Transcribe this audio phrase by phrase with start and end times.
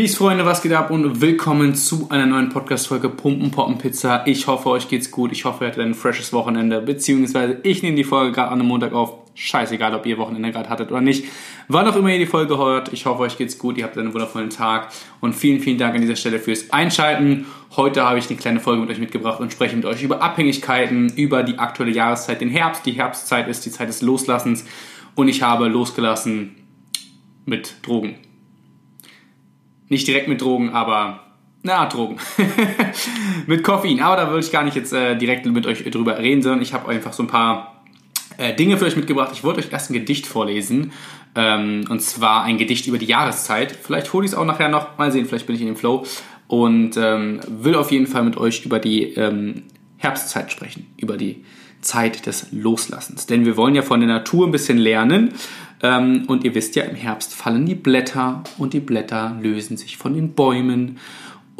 [0.00, 4.26] Peace, Freunde, was geht ab und willkommen zu einer neuen Podcast-Folge Pumpen, Poppen, Pizza.
[4.26, 5.30] Ich hoffe, euch geht's gut.
[5.30, 8.68] Ich hoffe, ihr hattet ein freshes Wochenende, beziehungsweise ich nehme die Folge gerade an einem
[8.68, 9.18] Montag auf.
[9.34, 11.26] Scheißegal, ob ihr Wochenende gerade hattet oder nicht.
[11.68, 13.76] Wann auch immer ihr die Folge hört, ich hoffe, euch geht's gut.
[13.76, 14.88] Ihr habt einen wundervollen Tag
[15.20, 17.44] und vielen, vielen Dank an dieser Stelle fürs Einschalten.
[17.76, 21.12] Heute habe ich eine kleine Folge mit euch mitgebracht und spreche mit euch über Abhängigkeiten,
[21.14, 22.86] über die aktuelle Jahreszeit, den Herbst.
[22.86, 24.64] Die Herbstzeit ist die Zeit des Loslassens
[25.14, 26.56] und ich habe losgelassen
[27.44, 28.14] mit Drogen.
[29.90, 31.20] Nicht direkt mit Drogen, aber
[31.62, 32.16] na, Drogen.
[33.46, 34.00] mit Koffein.
[34.00, 36.72] Aber da würde ich gar nicht jetzt äh, direkt mit euch drüber reden, sondern ich
[36.72, 37.84] habe einfach so ein paar
[38.38, 39.30] äh, Dinge für euch mitgebracht.
[39.34, 40.92] Ich wollte euch erst ein Gedicht vorlesen.
[41.34, 43.72] Ähm, und zwar ein Gedicht über die Jahreszeit.
[43.72, 44.96] Vielleicht hole ich es auch nachher noch.
[44.96, 46.06] Mal sehen, vielleicht bin ich in dem Flow.
[46.46, 49.64] Und ähm, will auf jeden Fall mit euch über die ähm,
[49.98, 50.86] Herbstzeit sprechen.
[50.96, 51.44] Über die
[51.82, 53.26] Zeit des Loslassens.
[53.26, 55.34] Denn wir wollen ja von der Natur ein bisschen lernen.
[55.82, 59.96] Ähm, und ihr wisst ja, im Herbst fallen die Blätter und die Blätter lösen sich
[59.96, 60.98] von den Bäumen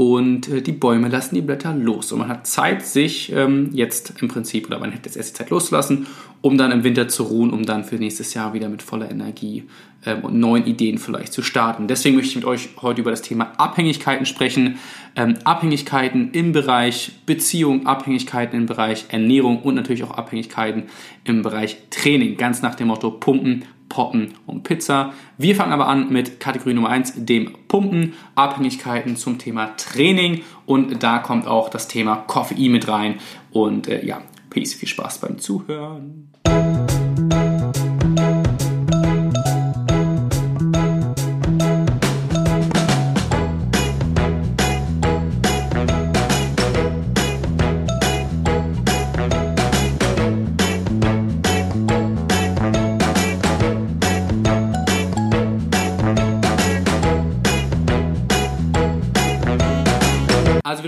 [0.01, 2.11] und äh, die Bäume lassen die Blätter los.
[2.11, 5.39] Und man hat Zeit, sich ähm, jetzt im Prinzip, oder man hätte jetzt erst die
[5.39, 6.07] Zeit loszulassen,
[6.41, 9.65] um dann im Winter zu ruhen, um dann für nächstes Jahr wieder mit voller Energie
[10.07, 11.87] ähm, und neuen Ideen vielleicht zu starten.
[11.87, 14.79] Deswegen möchte ich mit euch heute über das Thema Abhängigkeiten sprechen.
[15.17, 20.85] Ähm, Abhängigkeiten im Bereich Beziehung, Abhängigkeiten im Bereich Ernährung und natürlich auch Abhängigkeiten
[21.25, 22.39] im Bereich Training.
[22.39, 25.13] Ganz nach dem Motto Pumpen, Poppen und Pizza.
[25.37, 31.03] Wir fangen aber an mit Kategorie Nummer 1, dem Pumpen, Abhängigkeiten zum Thema Training und
[31.03, 33.17] da kommt auch das Thema Koffein mit rein
[33.51, 36.31] und äh, ja, Peace, viel Spaß beim Zuhören.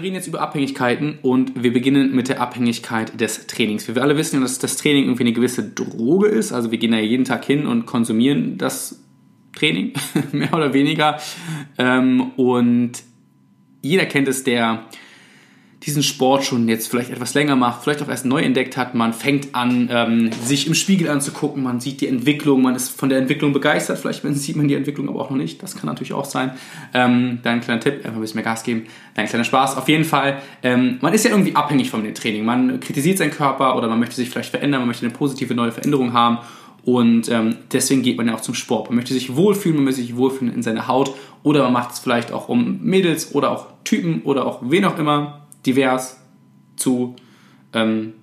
[0.02, 3.86] Wir reden jetzt über Abhängigkeiten und wir beginnen mit der Abhängigkeit des Trainings.
[3.86, 6.52] Wir alle wissen, dass das Training irgendwie eine gewisse Droge ist.
[6.52, 9.00] Also wir gehen da jeden Tag hin und konsumieren das
[9.54, 9.92] Training,
[10.32, 11.20] mehr oder weniger.
[11.78, 12.94] Ähm, und
[13.80, 14.86] jeder kennt es, der
[15.84, 18.94] diesen Sport schon jetzt vielleicht etwas länger macht, vielleicht auch erst neu entdeckt hat.
[18.94, 23.08] Man fängt an, ähm, sich im Spiegel anzugucken, man sieht die Entwicklung, man ist von
[23.08, 23.98] der Entwicklung begeistert.
[23.98, 25.62] Vielleicht sieht man die Entwicklung aber auch noch nicht.
[25.62, 26.52] Das kann natürlich auch sein.
[26.94, 28.84] Ähm, da ein kleiner Tipp, einfach ein bisschen mehr Gas geben,
[29.16, 29.76] ein kleiner Spaß.
[29.76, 32.44] Auf jeden Fall, ähm, man ist ja irgendwie abhängig von dem Training.
[32.44, 35.72] Man kritisiert seinen Körper oder man möchte sich vielleicht verändern, man möchte eine positive neue
[35.72, 36.38] Veränderung haben.
[36.84, 38.88] Und ähm, deswegen geht man ja auch zum Sport.
[38.88, 41.12] Man möchte sich wohlfühlen, man möchte sich wohlfühlen in seiner Haut
[41.42, 44.98] oder man macht es vielleicht auch um Mädels oder auch Typen oder auch wen auch
[44.98, 46.20] immer divers
[46.76, 47.16] zu
[47.72, 48.14] ähm,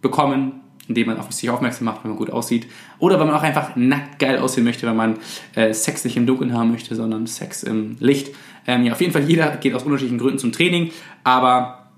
[0.00, 2.66] bekommen, indem man auf sich aufmerksam macht, wenn man gut aussieht.
[2.98, 5.18] Oder wenn man auch einfach nackt geil aussehen möchte, wenn man
[5.54, 8.34] äh, Sex nicht im Dunkeln haben möchte, sondern Sex im Licht.
[8.66, 10.90] Ähm, ja, auf jeden Fall, jeder geht aus unterschiedlichen Gründen zum Training,
[11.24, 11.90] aber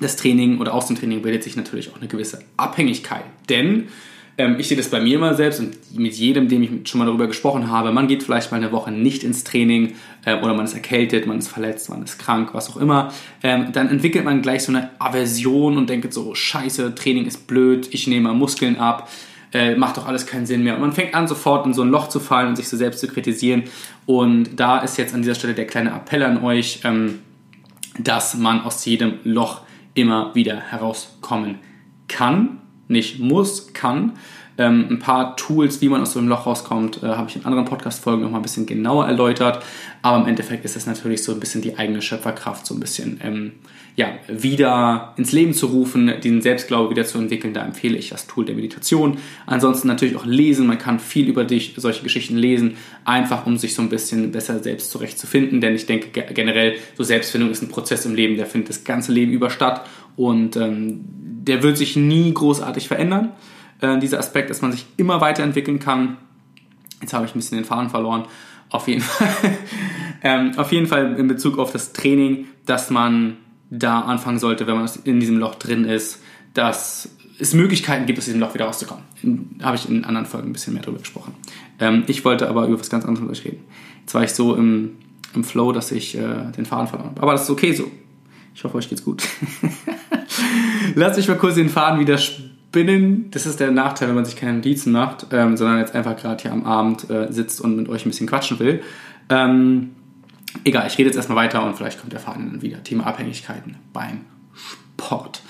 [0.00, 3.24] das Training oder aus dem Training bildet sich natürlich auch eine gewisse Abhängigkeit.
[3.48, 3.88] Denn
[4.38, 7.06] ähm, ich sehe das bei mir immer selbst und mit jedem, dem ich schon mal
[7.06, 7.92] darüber gesprochen habe.
[7.92, 11.38] Man geht vielleicht mal eine Woche nicht ins Training äh, oder man ist erkältet, man
[11.38, 13.12] ist verletzt, man ist krank, was auch immer.
[13.42, 17.88] Ähm, dann entwickelt man gleich so eine Aversion und denkt so, scheiße, Training ist blöd,
[17.92, 19.08] ich nehme Muskeln ab.
[19.52, 20.74] Äh, macht doch alles keinen Sinn mehr.
[20.74, 23.00] Und man fängt an, sofort in so ein Loch zu fallen und sich so selbst
[23.00, 23.62] zu kritisieren.
[24.04, 27.20] Und da ist jetzt an dieser Stelle der kleine Appell an euch, ähm,
[27.98, 29.62] dass man aus jedem Loch
[29.94, 31.58] immer wieder herauskommen
[32.08, 32.58] kann
[32.88, 34.12] nicht muss, kann.
[34.58, 37.44] Ähm, ein paar Tools, wie man aus so einem Loch rauskommt, äh, habe ich in
[37.44, 39.62] anderen Podcast-Folgen nochmal ein bisschen genauer erläutert.
[40.00, 43.20] Aber im Endeffekt ist es natürlich so ein bisschen die eigene Schöpferkraft, so ein bisschen
[43.22, 43.52] ähm,
[43.96, 47.54] ja, wieder ins Leben zu rufen, den Selbstglaube wieder zu entwickeln.
[47.54, 49.18] Da empfehle ich das Tool der Meditation.
[49.46, 50.66] Ansonsten natürlich auch lesen.
[50.66, 54.62] Man kann viel über dich, solche Geschichten lesen, einfach um sich so ein bisschen besser
[54.62, 55.60] selbst zurechtzufinden.
[55.60, 59.12] Denn ich denke generell, so Selbstfindung ist ein Prozess im Leben, der findet das ganze
[59.12, 59.86] Leben über statt.
[60.16, 61.00] Und ähm,
[61.46, 63.32] der wird sich nie großartig verändern.
[63.80, 66.16] Äh, dieser Aspekt, dass man sich immer weiterentwickeln kann.
[67.00, 68.24] Jetzt habe ich ein bisschen den Faden verloren.
[68.70, 69.28] Auf jeden Fall,
[70.22, 73.36] ähm, auf jeden Fall in Bezug auf das Training, dass man
[73.70, 76.22] da anfangen sollte, wenn man in diesem Loch drin ist,
[76.54, 79.04] dass es Möglichkeiten gibt, aus diesem Loch wieder rauszukommen.
[79.62, 81.34] Habe ich in anderen Folgen ein bisschen mehr darüber gesprochen.
[81.78, 83.64] Ähm, ich wollte aber über was ganz anderes mit euch reden.
[84.00, 84.92] Jetzt war ich so im,
[85.34, 87.22] im Flow, dass ich äh, den Faden verloren habe.
[87.22, 87.90] Aber das ist okay so.
[88.56, 89.22] Ich hoffe, euch geht's gut.
[90.94, 93.30] Lasst mich mal kurz den Faden wieder spinnen.
[93.30, 96.40] Das ist der Nachteil, wenn man sich keine Notizen macht, ähm, sondern jetzt einfach gerade
[96.40, 98.82] hier am Abend äh, sitzt und mit euch ein bisschen quatschen will.
[99.28, 99.90] Ähm,
[100.64, 102.82] egal, ich rede jetzt erstmal weiter und vielleicht kommt der Faden dann wieder.
[102.82, 104.22] Thema Abhängigkeiten beim
[104.54, 105.42] Sport.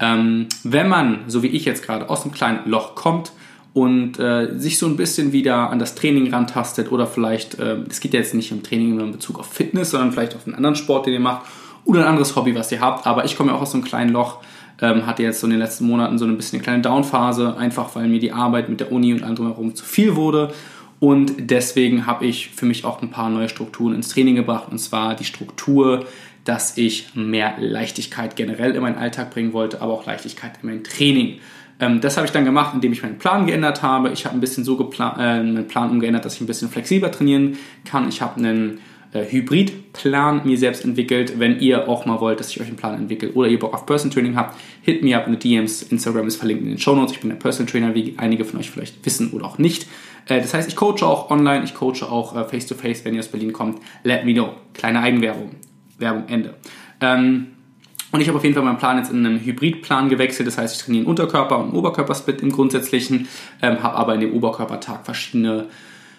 [0.00, 3.30] Ähm, wenn man, so wie ich jetzt gerade, aus einem kleinen Loch kommt
[3.72, 8.00] und äh, sich so ein bisschen wieder an das Training rantastet oder vielleicht, äh, es
[8.00, 10.74] geht ja jetzt nicht um Training in Bezug auf Fitness, sondern vielleicht auf einen anderen
[10.74, 11.46] Sport, den ihr macht
[11.88, 13.06] oder ein anderes Hobby, was ihr habt.
[13.06, 14.38] Aber ich komme ja auch aus so einem kleinen Loch,
[14.80, 17.96] ähm, hatte jetzt so in den letzten Monaten so ein bisschen eine kleine Downphase, einfach
[17.96, 20.52] weil mir die Arbeit mit der Uni und allem drumherum zu viel wurde.
[21.00, 24.68] Und deswegen habe ich für mich auch ein paar neue Strukturen ins Training gebracht.
[24.70, 26.04] Und zwar die Struktur,
[26.44, 30.84] dass ich mehr Leichtigkeit generell in meinen Alltag bringen wollte, aber auch Leichtigkeit in mein
[30.84, 31.38] Training.
[31.80, 34.10] Ähm, das habe ich dann gemacht, indem ich meinen Plan geändert habe.
[34.10, 37.56] Ich habe ein bisschen so äh, meinen Plan umgeändert, dass ich ein bisschen flexibler trainieren
[37.86, 38.10] kann.
[38.10, 38.80] Ich habe einen
[39.12, 41.38] äh, Hybridplan mir selbst entwickelt.
[41.38, 43.86] Wenn ihr auch mal wollt, dass ich euch einen Plan entwickle oder ihr Bock auf
[43.86, 45.82] Person Training habt, hit me up in die DMs.
[45.82, 47.12] Instagram ist verlinkt in den Show Notes.
[47.12, 49.86] Ich bin der Person Trainer, wie einige von euch vielleicht wissen oder auch nicht.
[50.26, 53.20] Äh, das heißt, ich coache auch online, ich coache auch face to face, wenn ihr
[53.20, 53.80] aus Berlin kommt.
[54.04, 54.54] Let me know.
[54.74, 55.50] Kleine Eigenwerbung.
[55.98, 56.54] Werbung Ende.
[57.00, 57.48] Ähm,
[58.10, 60.46] und ich habe auf jeden Fall meinen Plan jetzt in einen Hybridplan gewechselt.
[60.46, 63.28] Das heißt, ich trainiere einen Unterkörper- und Oberkörpersplit im Grundsätzlichen,
[63.60, 65.66] ähm, habe aber in dem Oberkörpertag verschiedene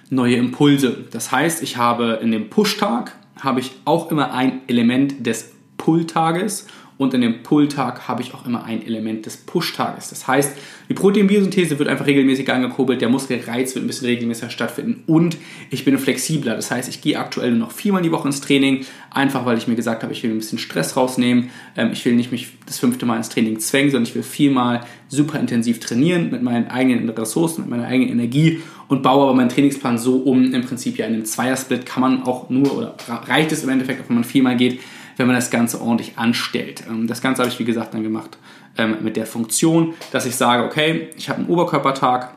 [0.10, 1.06] neue Impulse.
[1.12, 6.68] Das heißt, ich habe in dem Push-Tag habe ich auch immer ein Element des Pull-Tages
[7.00, 10.10] und in dem Pull-Tag habe ich auch immer ein Element des Push-Tages.
[10.10, 10.52] Das heißt,
[10.90, 15.38] die Proteinbiosynthese wird einfach regelmäßig angekurbelt, der Muskelreiz wird ein bisschen regelmäßiger stattfinden und
[15.70, 16.56] ich bin flexibler.
[16.56, 19.70] Das heißt, ich gehe aktuell nur noch viermal die Woche ins Training, einfach weil ich
[19.70, 21.52] mir gesagt habe, ich will ein bisschen Stress rausnehmen.
[21.78, 24.82] Ähm, ich will nicht mich das fünfte Mal ins Training zwängen, sondern ich will viermal
[25.08, 28.60] super intensiv trainieren mit meinen eigenen Ressourcen, mit meiner eigenen Energie
[28.90, 30.54] und baue aber meinen Trainingsplan so um.
[30.54, 34.10] Im Prinzip ja in einem Zweiersplit kann man auch nur oder reicht es im Endeffekt,
[34.10, 34.82] wenn man viermal geht
[35.20, 36.84] wenn man das Ganze ordentlich anstellt.
[36.90, 38.38] Ähm, das Ganze habe ich, wie gesagt, dann gemacht
[38.78, 42.36] ähm, mit der Funktion, dass ich sage, okay, ich habe einen Oberkörpertag,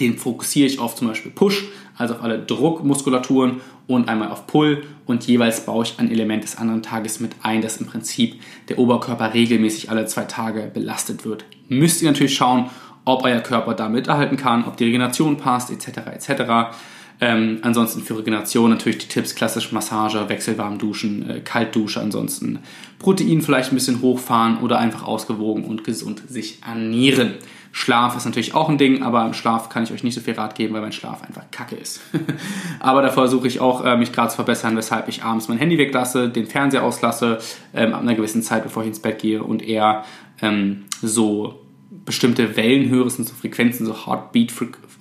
[0.00, 1.64] den fokussiere ich auf zum Beispiel Push,
[1.98, 6.58] also auf alle Druckmuskulaturen und einmal auf Pull und jeweils baue ich ein Element des
[6.58, 11.44] anderen Tages mit ein, dass im Prinzip der Oberkörper regelmäßig alle zwei Tage belastet wird.
[11.68, 12.70] Müsst ihr natürlich schauen,
[13.04, 15.98] ob euer Körper damit erhalten kann, ob die Regeneration passt, etc.
[16.14, 16.76] etc.
[17.20, 22.60] Ähm, ansonsten für Regeneration natürlich die Tipps, klassisch Massage, wechselwarm duschen, äh, Kaltdusche, ansonsten
[22.98, 27.34] Protein vielleicht ein bisschen hochfahren oder einfach ausgewogen und gesund sich ernähren.
[27.72, 30.34] Schlaf ist natürlich auch ein Ding, aber im Schlaf kann ich euch nicht so viel
[30.34, 32.00] Rat geben, weil mein Schlaf einfach kacke ist.
[32.80, 35.78] aber da versuche ich auch, äh, mich gerade zu verbessern, weshalb ich abends mein Handy
[35.78, 37.38] weglasse, den Fernseher auslasse,
[37.74, 40.04] ähm, ab einer gewissen Zeit, bevor ich ins Bett gehe und eher
[40.42, 41.60] ähm, so
[42.04, 44.52] bestimmte Wellen höre, sind so Frequenzen, so Heartbeat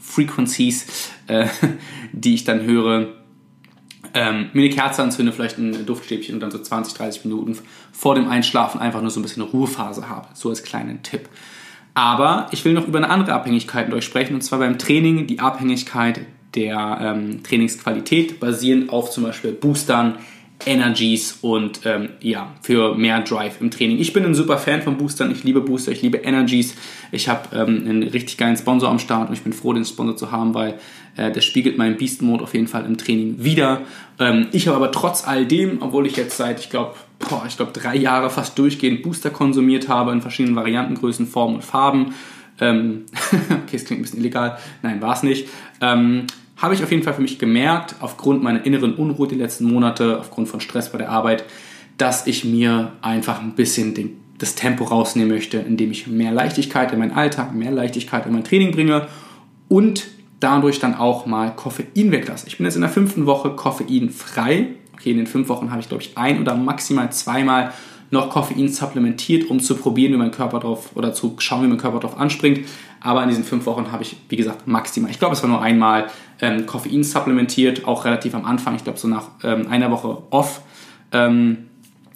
[0.01, 1.47] Frequencies, äh,
[2.11, 3.07] die ich dann höre.
[4.13, 7.57] Ähm, mir eine Kerze anzünde, vielleicht ein Duftstäbchen und dann so 20, 30 Minuten
[7.91, 10.27] vor dem Einschlafen einfach nur so ein bisschen eine Ruhephase habe.
[10.33, 11.29] So als kleinen Tipp.
[11.93, 15.27] Aber ich will noch über eine andere Abhängigkeit mit euch sprechen und zwar beim Training
[15.27, 16.21] die Abhängigkeit
[16.55, 20.15] der ähm, Trainingsqualität basierend auf zum Beispiel Boostern,
[20.65, 23.99] Energies und ähm, ja, für mehr Drive im Training.
[23.99, 26.75] Ich bin ein super Fan von Boostern, ich liebe Booster, ich liebe Energies.
[27.11, 30.17] Ich habe ähm, einen richtig geilen Sponsor am Start und ich bin froh, den Sponsor
[30.17, 30.79] zu haben, weil
[31.15, 33.81] äh, der spiegelt meinen Beast Mode auf jeden Fall im Training wieder.
[34.19, 36.95] Ähm, ich habe aber trotz all dem, obwohl ich jetzt seit, ich glaube,
[37.47, 41.63] ich glaube drei Jahre fast durchgehend Booster konsumiert habe in verschiedenen Varianten, Größen, Formen und
[41.63, 42.13] Farben.
[42.59, 43.05] Ähm,
[43.65, 44.57] okay, es klingt ein bisschen illegal.
[44.81, 45.47] Nein, war es nicht.
[46.59, 50.19] Habe ich auf jeden Fall für mich gemerkt, aufgrund meiner inneren Unruhe die letzten Monate,
[50.19, 51.45] aufgrund von Stress bei der Arbeit,
[51.97, 56.91] dass ich mir einfach ein bisschen den, das Tempo rausnehmen möchte, indem ich mehr Leichtigkeit
[56.91, 59.07] in meinen Alltag, mehr Leichtigkeit in mein Training bringe
[59.69, 60.07] und
[60.41, 62.47] dadurch dann auch mal Koffein weglasse.
[62.47, 64.67] Ich bin jetzt in der fünften Woche koffeinfrei.
[64.93, 67.71] Okay, in den fünf Wochen habe ich, glaube ich, ein oder maximal zweimal
[68.11, 71.77] noch Koffein supplementiert, um zu probieren, wie mein Körper drauf oder zu schauen, wie mein
[71.77, 72.67] Körper drauf anspringt.
[73.01, 75.61] Aber in diesen fünf Wochen habe ich, wie gesagt, maximal, ich glaube, es war nur
[75.61, 76.07] einmal
[76.41, 80.61] ähm, Koffein supplementiert, auch relativ am Anfang, ich glaube, so nach ähm, einer Woche off.
[81.11, 81.69] Ähm,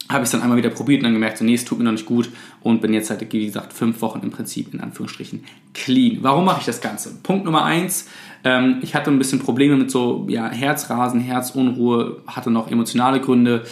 [0.08, 1.84] habe ich es dann einmal wieder probiert und dann gemerkt, so, nee, es tut mir
[1.84, 2.28] noch nicht gut
[2.60, 6.18] und bin jetzt halt, wie gesagt, fünf Wochen im Prinzip in Anführungsstrichen clean.
[6.20, 7.14] Warum mache ich das Ganze?
[7.22, 8.06] Punkt Nummer eins,
[8.44, 13.64] ähm, ich hatte ein bisschen Probleme mit so ja, Herzrasen, Herzunruhe, hatte noch emotionale Gründe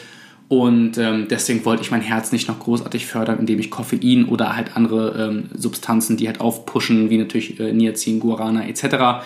[0.53, 4.55] und ähm, deswegen wollte ich mein Herz nicht noch großartig fördern, indem ich Koffein oder
[4.55, 9.25] halt andere ähm, Substanzen, die halt aufpushen, wie natürlich äh, Niacin, Guarana etc.,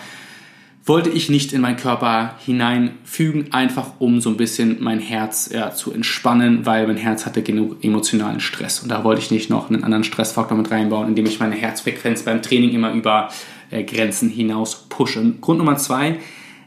[0.85, 5.73] wollte ich nicht in meinen Körper hineinfügen, einfach um so ein bisschen mein Herz ja,
[5.73, 8.79] zu entspannen, weil mein Herz hatte genug emotionalen Stress.
[8.79, 12.23] Und da wollte ich nicht noch einen anderen Stressfaktor mit reinbauen, indem ich meine Herzfrequenz
[12.23, 13.31] beim Training immer über
[13.73, 15.35] äh, Grenzen hinaus pushe.
[15.41, 16.21] Grund Nummer zwei,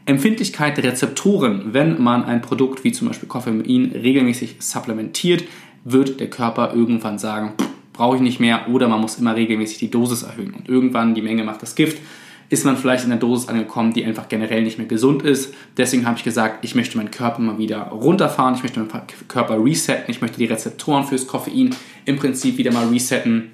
[0.06, 1.72] Empfindlichkeit der Rezeptoren.
[1.72, 5.44] Wenn man ein Produkt wie zum Beispiel Koffein regelmäßig supplementiert,
[5.84, 7.52] wird der Körper irgendwann sagen,
[7.92, 10.54] brauche ich nicht mehr oder man muss immer regelmäßig die Dosis erhöhen.
[10.54, 11.98] Und irgendwann, die Menge macht das Gift,
[12.48, 15.54] ist man vielleicht in der Dosis angekommen, die einfach generell nicht mehr gesund ist.
[15.76, 18.90] Deswegen habe ich gesagt, ich möchte meinen Körper mal wieder runterfahren, ich möchte meinen
[19.28, 21.70] Körper resetten, ich möchte die Rezeptoren fürs Koffein
[22.06, 23.52] im Prinzip wieder mal resetten,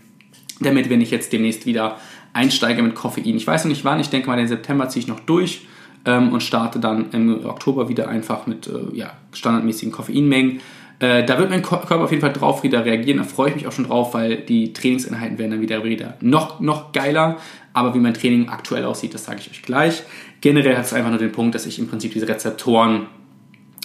[0.60, 1.98] damit wenn ich jetzt demnächst wieder
[2.32, 3.36] einsteige mit Koffein.
[3.36, 5.66] Ich weiß noch nicht wann, ich denke mal, den September ziehe ich noch durch
[6.06, 10.60] ähm, und starte dann im Oktober wieder einfach mit äh, ja, standardmäßigen Koffeinmengen.
[10.98, 13.18] Äh, da wird mein Körper auf jeden Fall drauf wieder reagieren.
[13.18, 16.60] Da freue ich mich auch schon drauf, weil die Trainingseinheiten werden dann wieder, wieder noch,
[16.60, 17.36] noch geiler.
[17.74, 20.04] Aber wie mein Training aktuell aussieht, das sage ich euch gleich.
[20.40, 23.08] Generell hat es einfach nur den Punkt, dass ich im Prinzip diese Rezeptoren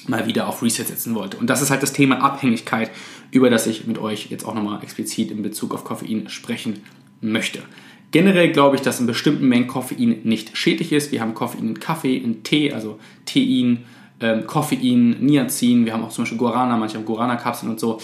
[0.07, 1.37] mal wieder auf Reset setzen wollte.
[1.37, 2.89] Und das ist halt das Thema Abhängigkeit,
[3.31, 6.83] über das ich mit euch jetzt auch nochmal explizit in Bezug auf Koffein sprechen
[7.19, 7.59] möchte.
[8.11, 11.11] Generell glaube ich, dass in bestimmten Mengen Koffein nicht schädlich ist.
[11.11, 13.85] Wir haben Koffein in Kaffee, in Tee, also Tein,
[14.19, 15.85] ähm, Koffein, Niacin.
[15.85, 17.99] Wir haben auch zum Beispiel Guarana, manche haben Guarana-Kapseln und so.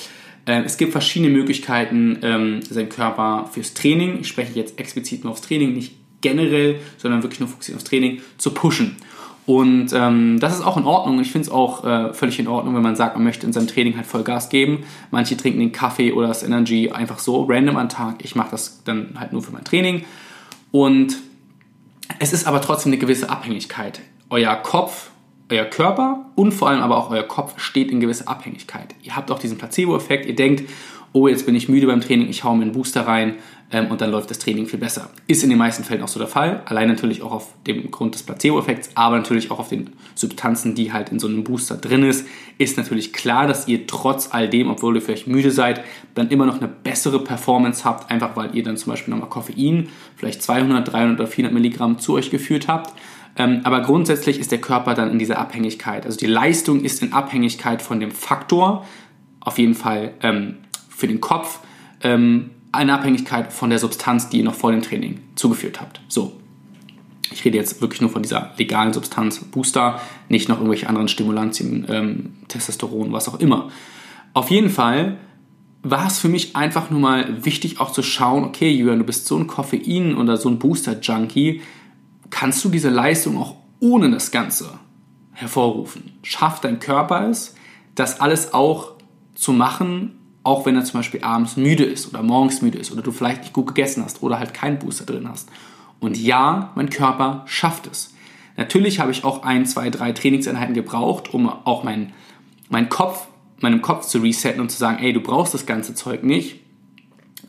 [0.46, 5.34] Ähm, es gibt verschiedene Möglichkeiten, ähm, seinen Körper fürs Training, ich spreche jetzt explizit nur
[5.34, 8.96] aufs Training, nicht generell, sondern wirklich nur fokussiert aufs Training, zu pushen.
[9.48, 11.22] Und ähm, das ist auch in Ordnung.
[11.22, 13.68] Ich finde es auch äh, völlig in Ordnung, wenn man sagt, man möchte in seinem
[13.68, 14.84] Training halt voll Gas geben.
[15.10, 18.16] Manche trinken den Kaffee oder das Energy einfach so random am Tag.
[18.26, 20.04] Ich mache das dann halt nur für mein Training.
[20.72, 21.16] Und
[22.20, 24.02] es ist aber trotzdem eine gewisse Abhängigkeit.
[24.30, 25.12] Euer Kopf,
[25.50, 28.96] euer Körper und vor allem aber auch euer Kopf steht in gewisser Abhängigkeit.
[29.02, 30.26] Ihr habt auch diesen Placebo-Effekt.
[30.26, 30.70] Ihr denkt,
[31.14, 33.36] oh, jetzt bin ich müde beim Training, ich hau mir einen Booster rein
[33.70, 35.10] ähm, und dann läuft das Training viel besser.
[35.28, 36.62] Ist in den meisten Fällen auch so der Fall.
[36.66, 40.94] Allein natürlich auch auf dem Grund des Placebo-Effekts, aber natürlich auch auf den Substanzen, die
[40.94, 42.26] halt in so einem Booster drin ist,
[42.58, 45.84] ist natürlich klar, dass ihr trotz all dem, obwohl ihr vielleicht müde seid,
[46.16, 49.90] dann immer noch eine bessere Performance habt, einfach weil ihr dann zum Beispiel nochmal Koffein,
[50.16, 52.94] vielleicht 200, 300 oder 400 Milligramm zu euch geführt habt.
[53.36, 56.06] Ähm, aber grundsätzlich ist der Körper dann in dieser Abhängigkeit.
[56.06, 58.86] Also die Leistung ist in Abhängigkeit von dem Faktor,
[59.42, 60.56] auf jeden Fall ähm,
[60.90, 61.60] für den Kopf,
[62.02, 66.02] ähm, eine Abhängigkeit von der Substanz, die ihr noch vor dem Training zugeführt habt.
[66.08, 66.34] So.
[67.32, 71.86] Ich rede jetzt wirklich nur von dieser legalen Substanz Booster, nicht noch irgendwelche anderen Stimulantien,
[71.90, 73.70] ähm, Testosteron, was auch immer.
[74.34, 75.18] Auf jeden Fall
[75.84, 79.28] war es für mich einfach nur mal wichtig auch zu schauen, okay, Julian, du bist
[79.28, 81.62] so ein Koffein oder so ein Booster-Junkie,
[82.30, 84.80] kannst du diese Leistung auch ohne das Ganze
[85.34, 86.14] hervorrufen?
[86.24, 87.56] Schafft dein Körper es,
[87.96, 88.94] das alles auch
[89.36, 90.17] zu machen,
[90.48, 93.42] auch wenn er zum Beispiel abends müde ist oder morgens müde ist oder du vielleicht
[93.42, 95.50] nicht gut gegessen hast oder halt keinen Booster drin hast.
[96.00, 98.14] Und ja, mein Körper schafft es.
[98.56, 102.14] Natürlich habe ich auch ein, zwei, drei Trainingseinheiten gebraucht, um auch mein,
[102.70, 103.28] mein Kopf,
[103.60, 106.62] meinem Kopf zu resetten und zu sagen, ey, du brauchst das ganze Zeug nicht.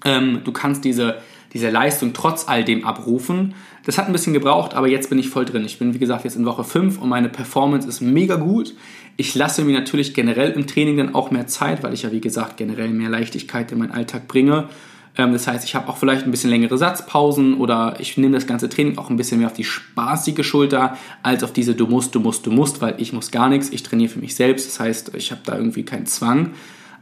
[0.04, 1.18] Ähm, du kannst diese,
[1.52, 3.54] diese Leistung trotz all dem abrufen.
[3.84, 5.64] Das hat ein bisschen gebraucht, aber jetzt bin ich voll drin.
[5.64, 8.74] Ich bin, wie gesagt, jetzt in Woche 5 und meine Performance ist mega gut.
[9.20, 12.20] Ich lasse mir natürlich generell im Training dann auch mehr Zeit, weil ich ja, wie
[12.20, 14.68] gesagt, generell mehr Leichtigkeit in meinen Alltag bringe.
[15.16, 18.46] Ähm, das heißt, ich habe auch vielleicht ein bisschen längere Satzpausen oder ich nehme das
[18.46, 22.14] ganze Training auch ein bisschen mehr auf die spaßige Schulter als auf diese du musst,
[22.14, 23.70] du musst, du musst, weil ich muss gar nichts.
[23.70, 24.68] Ich trainiere für mich selbst.
[24.68, 26.52] Das heißt, ich habe da irgendwie keinen Zwang.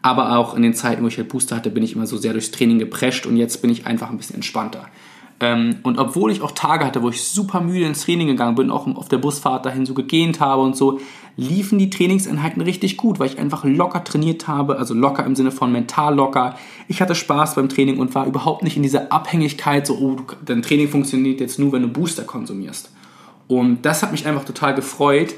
[0.01, 2.33] Aber auch in den Zeiten, wo ich halt Booster hatte, bin ich immer so sehr
[2.33, 4.89] durchs Training geprescht und jetzt bin ich einfach ein bisschen entspannter.
[5.38, 8.71] Ähm, und obwohl ich auch Tage hatte, wo ich super müde ins Training gegangen bin,
[8.71, 10.99] auch auf der Busfahrt dahin so gegähnt habe und so,
[11.37, 15.50] liefen die Trainingseinheiten richtig gut, weil ich einfach locker trainiert habe, also locker im Sinne
[15.50, 16.57] von mental locker.
[16.88, 20.62] Ich hatte Spaß beim Training und war überhaupt nicht in dieser Abhängigkeit, so, oh, dein
[20.62, 22.90] Training funktioniert jetzt nur, wenn du Booster konsumierst.
[23.49, 25.35] Und das hat mich einfach total gefreut,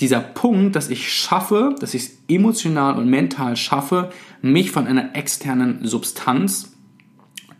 [0.00, 4.10] dieser Punkt, dass ich schaffe, dass ich es emotional und mental schaffe,
[4.42, 6.76] mich von einer externen Substanz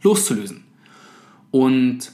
[0.03, 0.68] loszulösen.
[1.51, 2.13] Und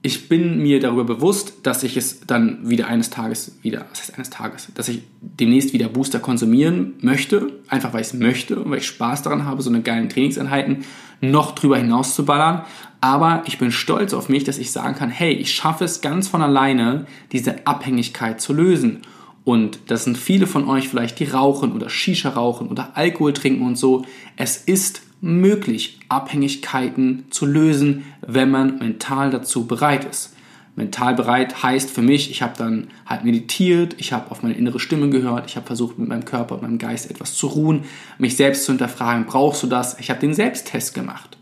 [0.00, 4.14] ich bin mir darüber bewusst, dass ich es dann wieder eines Tages wieder, was heißt
[4.14, 8.70] eines Tages, dass ich demnächst wieder Booster konsumieren möchte, einfach weil ich es möchte und
[8.70, 10.84] weil ich Spaß daran habe, so eine geilen Trainingseinheiten
[11.20, 12.64] noch drüber hinaus zu ballern.
[13.00, 16.28] Aber ich bin stolz auf mich, dass ich sagen kann, hey, ich schaffe es ganz
[16.28, 19.02] von alleine, diese Abhängigkeit zu lösen.
[19.44, 23.66] Und das sind viele von euch vielleicht, die rauchen oder Shisha rauchen oder Alkohol trinken
[23.66, 24.04] und so.
[24.36, 30.34] Es ist möglich, Abhängigkeiten zu lösen, wenn man mental dazu bereit ist.
[30.76, 34.78] Mental bereit heißt für mich, ich habe dann halt meditiert, ich habe auf meine innere
[34.78, 37.82] Stimme gehört, ich habe versucht mit meinem Körper und meinem Geist etwas zu ruhen,
[38.18, 39.98] mich selbst zu hinterfragen, brauchst du das?
[39.98, 41.36] Ich habe den Selbsttest gemacht.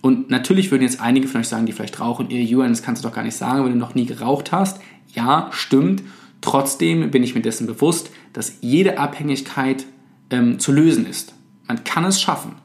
[0.00, 3.04] Und natürlich würden jetzt einige von euch sagen, die vielleicht rauchen, ihr Julian, das kannst
[3.04, 4.80] du doch gar nicht sagen, wenn du noch nie geraucht hast.
[5.14, 6.02] Ja, stimmt.
[6.40, 9.86] Trotzdem bin ich mir dessen bewusst, dass jede Abhängigkeit
[10.30, 11.34] ähm, zu lösen ist.
[11.68, 12.56] Man kann es schaffen.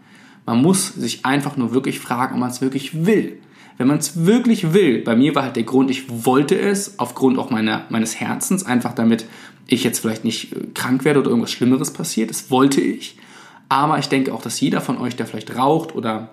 [0.48, 3.40] Man muss sich einfach nur wirklich fragen, ob man es wirklich will.
[3.78, 7.38] Wenn man es wirklich will, bei mir war halt der Grund, ich wollte es, aufgrund
[7.38, 9.26] auch meiner, meines Herzens, einfach damit
[9.68, 12.30] ich jetzt vielleicht nicht äh, krank werde oder irgendwas Schlimmeres passiert.
[12.30, 13.18] Das wollte ich.
[13.68, 16.30] Aber ich denke auch, dass jeder von euch, der vielleicht raucht oder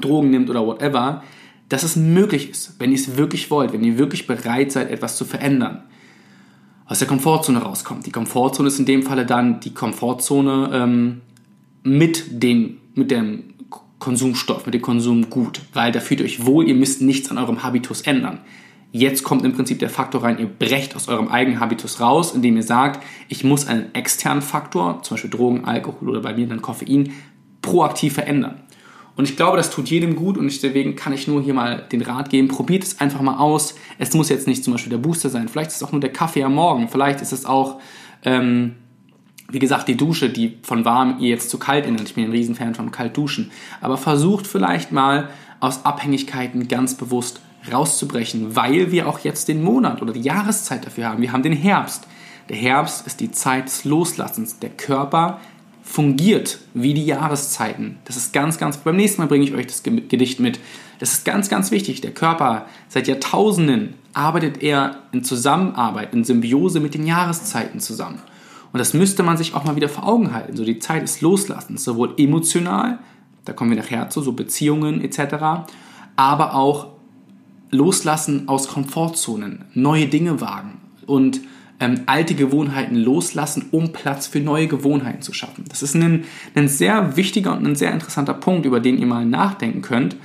[0.00, 1.22] Drogen nimmt oder whatever,
[1.68, 5.18] dass es möglich ist, wenn ihr es wirklich wollt, wenn ihr wirklich bereit seid, etwas
[5.18, 5.82] zu verändern.
[6.86, 8.06] Aus der Komfortzone rauskommt.
[8.06, 11.20] Die Komfortzone ist in dem Falle dann die Komfortzone ähm,
[11.84, 13.54] mit den mit dem
[13.98, 17.62] Konsumstoff, mit dem Konsumgut, weil da fühlt ihr euch wohl, ihr müsst nichts an eurem
[17.62, 18.40] Habitus ändern.
[18.92, 22.56] Jetzt kommt im Prinzip der Faktor rein, ihr brecht aus eurem eigenen Habitus raus, indem
[22.56, 26.62] ihr sagt, ich muss einen externen Faktor, zum Beispiel Drogen, Alkohol oder bei mir dann
[26.62, 27.12] Koffein,
[27.60, 28.60] proaktiv verändern.
[29.16, 32.02] Und ich glaube, das tut jedem gut und deswegen kann ich nur hier mal den
[32.02, 33.74] Rat geben, probiert es einfach mal aus.
[33.98, 36.12] Es muss jetzt nicht zum Beispiel der Booster sein, vielleicht ist es auch nur der
[36.12, 37.80] Kaffee am Morgen, vielleicht ist es auch,
[38.24, 38.74] ähm,
[39.48, 42.08] wie gesagt, die Dusche, die von warm ihr jetzt zu kalt ändert.
[42.08, 43.50] Ich bin ein Riesenfan von kalt duschen.
[43.80, 45.28] Aber versucht vielleicht mal
[45.60, 51.08] aus Abhängigkeiten ganz bewusst rauszubrechen, weil wir auch jetzt den Monat oder die Jahreszeit dafür
[51.08, 51.22] haben.
[51.22, 52.06] Wir haben den Herbst.
[52.48, 54.58] Der Herbst ist die Zeit des Loslassens.
[54.58, 55.40] Der Körper
[55.82, 57.98] fungiert wie die Jahreszeiten.
[58.04, 58.78] Das ist ganz, ganz.
[58.78, 60.58] Beim nächsten Mal bringe ich euch das Gedicht mit.
[60.98, 62.00] Das ist ganz, ganz wichtig.
[62.00, 68.20] Der Körper seit Jahrtausenden arbeitet er in Zusammenarbeit, in Symbiose mit den Jahreszeiten zusammen.
[68.74, 70.56] Und das müsste man sich auch mal wieder vor Augen halten.
[70.56, 72.98] So die Zeit des Loslassens, sowohl emotional,
[73.44, 75.68] da kommen wir nachher zu, so Beziehungen etc.,
[76.16, 76.88] aber auch
[77.70, 81.40] Loslassen aus Komfortzonen, neue Dinge wagen und
[81.78, 85.66] ähm, alte Gewohnheiten loslassen, um Platz für neue Gewohnheiten zu schaffen.
[85.68, 86.24] Das ist ein,
[86.56, 90.16] ein sehr wichtiger und ein sehr interessanter Punkt, über den ihr mal nachdenken könnt,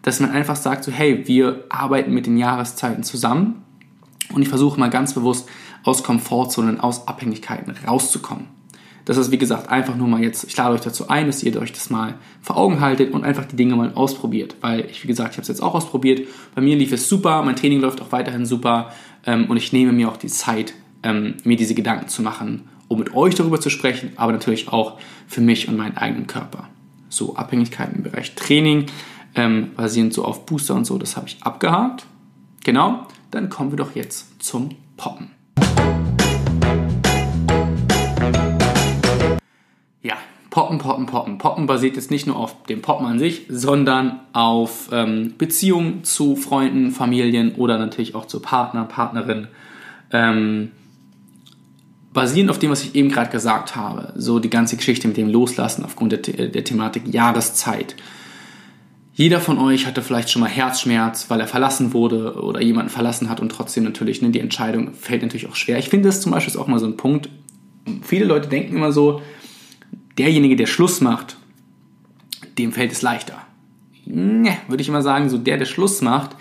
[0.00, 3.62] dass man einfach sagt, so hey, wir arbeiten mit den Jahreszeiten zusammen
[4.32, 5.46] und ich versuche mal ganz bewusst
[5.88, 8.46] aus Komfortzonen, aus Abhängigkeiten rauszukommen.
[9.08, 11.58] Das ist, wie gesagt, einfach nur mal jetzt, ich lade euch dazu ein, dass ihr
[11.58, 14.56] euch das mal vor Augen haltet und einfach die Dinge mal ausprobiert.
[14.60, 16.28] Weil ich, wie gesagt, ich habe es jetzt auch ausprobiert.
[16.54, 18.92] Bei mir lief es super, mein Training läuft auch weiterhin super
[19.24, 22.98] ähm, und ich nehme mir auch die Zeit, ähm, mir diese Gedanken zu machen, um
[22.98, 26.68] mit euch darüber zu sprechen, aber natürlich auch für mich und meinen eigenen Körper.
[27.08, 28.86] So, Abhängigkeiten im Bereich Training,
[29.34, 32.04] ähm, basierend so auf Booster und so, das habe ich abgehakt.
[32.62, 34.68] Genau, dann kommen wir doch jetzt zum
[34.98, 35.37] Poppen.
[40.50, 41.38] Poppen, Poppen, Poppen.
[41.38, 46.36] Poppen basiert jetzt nicht nur auf dem Poppen an sich, sondern auf ähm, Beziehungen zu
[46.36, 49.48] Freunden, Familien oder natürlich auch zu Partner, Partnerin.
[50.10, 50.72] Ähm,
[52.14, 55.28] basierend auf dem, was ich eben gerade gesagt habe, so die ganze Geschichte mit dem
[55.28, 57.94] Loslassen aufgrund der, der Thematik Jahreszeit.
[59.12, 63.28] Jeder von euch hatte vielleicht schon mal Herzschmerz, weil er verlassen wurde oder jemanden verlassen
[63.28, 65.78] hat und trotzdem natürlich ne, die Entscheidung fällt natürlich auch schwer.
[65.78, 67.28] Ich finde das zum Beispiel ist auch mal so ein Punkt.
[68.02, 69.20] Viele Leute denken immer so,
[70.18, 71.36] derjenige, der Schluss macht,
[72.58, 73.38] dem fällt es leichter.
[74.04, 76.36] Ne, würde ich immer sagen, so der, der Schluss macht,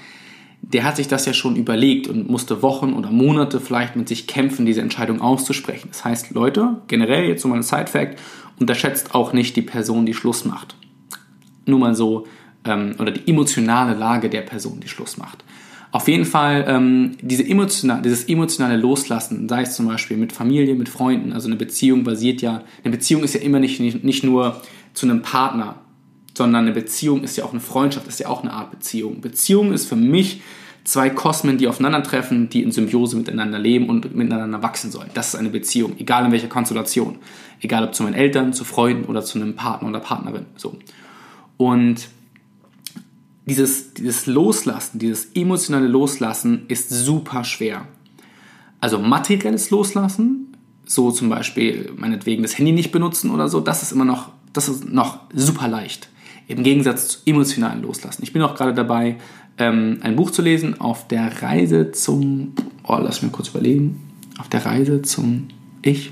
[0.61, 4.27] der hat sich das ja schon überlegt und musste Wochen oder Monate vielleicht mit sich
[4.27, 5.89] kämpfen, diese Entscheidung auszusprechen.
[5.91, 8.19] Das heißt, Leute, generell jetzt so mal ein Side-Fact,
[8.59, 10.75] unterschätzt auch nicht die Person, die Schluss macht.
[11.65, 12.25] Nur mal so,
[12.65, 15.43] ähm, oder die emotionale Lage der Person, die Schluss macht.
[15.91, 20.75] Auf jeden Fall ähm, diese emotional, dieses emotionale Loslassen, sei es zum Beispiel mit Familie,
[20.75, 24.23] mit Freunden, also eine Beziehung basiert ja, eine Beziehung ist ja immer nicht, nicht, nicht
[24.23, 24.61] nur
[24.93, 25.75] zu einem Partner,
[26.35, 29.21] sondern eine Beziehung ist ja auch eine Freundschaft, ist ja auch eine Art Beziehung.
[29.21, 30.41] Beziehung ist für mich
[30.83, 35.09] zwei Kosmen, die aufeinandertreffen, die in Symbiose miteinander leben und miteinander wachsen sollen.
[35.13, 37.17] Das ist eine Beziehung, egal in welcher Konstellation.
[37.59, 40.45] Egal ob zu meinen Eltern, zu Freunden oder zu einem Partner oder Partnerin.
[40.55, 40.77] So.
[41.57, 42.07] Und
[43.47, 47.87] dieses, dieses Loslassen, dieses emotionale Loslassen ist super schwer.
[48.81, 50.55] Also materielles Loslassen,
[50.85, 54.69] so zum Beispiel meinetwegen das Handy nicht benutzen oder so, das ist immer noch, das
[54.69, 56.09] ist noch super leicht.
[56.47, 58.23] Im Gegensatz zu emotionalen Loslassen.
[58.23, 59.17] Ich bin auch gerade dabei,
[59.57, 64.01] ähm, ein Buch zu lesen auf der Reise zum, oh, lass mich kurz überlegen,
[64.37, 65.47] auf der Reise zum
[65.81, 66.11] Ich.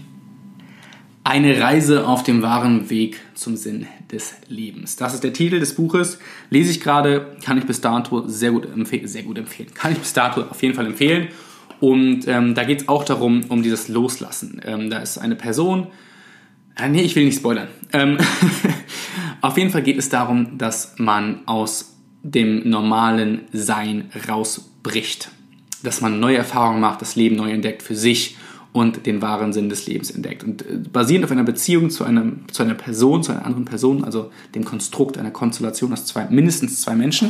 [1.28, 4.96] Eine Reise auf dem wahren Weg zum Sinn des Lebens.
[4.96, 6.20] Das ist der Titel des Buches.
[6.52, 9.74] Lese ich gerade, kann ich bis dato sehr gut, empfehlen, sehr gut empfehlen.
[9.74, 11.30] Kann ich bis dato auf jeden Fall empfehlen.
[11.80, 14.62] Und ähm, da geht es auch darum, um dieses Loslassen.
[14.64, 15.88] Ähm, da ist eine Person,
[16.78, 17.70] äh, nee, ich will nicht spoilern.
[17.92, 18.20] Ähm,
[19.42, 25.32] auf jeden Fall geht es darum, dass man aus dem normalen Sein rausbricht.
[25.82, 28.38] Dass man neue Erfahrungen macht, das Leben neu entdeckt für sich
[28.76, 30.44] und den wahren Sinn des Lebens entdeckt.
[30.44, 34.04] Und äh, basierend auf einer Beziehung zu, einem, zu einer Person, zu einer anderen Person,
[34.04, 37.30] also dem Konstrukt einer Konstellation aus zwei, mindestens zwei Menschen,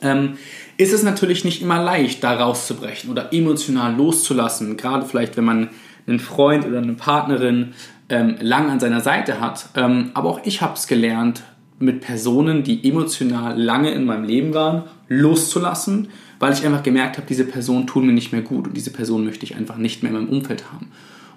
[0.00, 0.34] ähm,
[0.76, 4.76] ist es natürlich nicht immer leicht, da rauszubrechen oder emotional loszulassen.
[4.76, 5.70] Gerade vielleicht, wenn man
[6.06, 7.74] einen Freund oder eine Partnerin
[8.08, 9.70] ähm, lang an seiner Seite hat.
[9.74, 11.42] Ähm, aber auch ich habe es gelernt,
[11.78, 16.08] mit Personen, die emotional lange in meinem Leben waren, loszulassen
[16.38, 19.24] weil ich einfach gemerkt habe, diese Person tut mir nicht mehr gut und diese Person
[19.24, 20.90] möchte ich einfach nicht mehr in meinem Umfeld haben.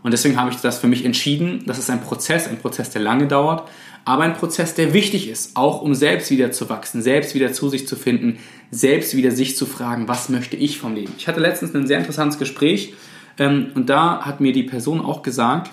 [0.03, 1.63] Und deswegen habe ich das für mich entschieden.
[1.65, 3.69] Das ist ein Prozess, ein Prozess, der lange dauert,
[4.05, 7.69] aber ein Prozess, der wichtig ist, auch um selbst wieder zu wachsen, selbst wieder zu
[7.69, 8.37] sich zu finden,
[8.69, 11.13] selbst wieder sich zu fragen, was möchte ich vom Leben.
[11.17, 12.93] Ich hatte letztens ein sehr interessantes Gespräch
[13.37, 15.71] ähm, und da hat mir die Person auch gesagt,